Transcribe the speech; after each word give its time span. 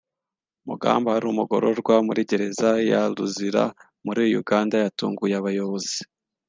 Mugamba 0.67 1.07
wari 1.13 1.25
umugororwa 1.29 1.95
muri 2.07 2.21
Gereza 2.29 2.69
ya 2.91 3.01
Luzira 3.15 3.63
muri 4.05 4.21
Uganda 4.41 4.75
yatunguye 4.83 5.35
abayobozi 5.37 5.99